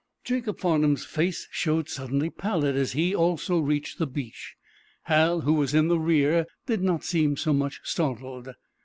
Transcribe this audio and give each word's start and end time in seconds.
Jacob 0.25 0.59
Farnum's 0.59 1.05
face 1.05 1.47
showed 1.51 1.87
suddenly 1.87 2.31
pallid 2.31 2.75
as 2.75 2.93
he, 2.93 3.13
also, 3.13 3.59
reached 3.59 3.99
the 3.99 4.07
beach. 4.07 4.55
Hal, 5.03 5.41
who 5.41 5.53
was 5.53 5.75
in 5.75 5.89
the 5.89 5.99
rear, 5.99 6.47
did 6.65 6.81
not 6.81 7.03
seem 7.03 7.37
so 7.37 7.53
much 7.53 7.79
startled. 7.83 8.49